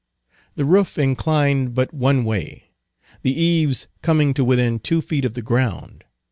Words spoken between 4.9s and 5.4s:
feet of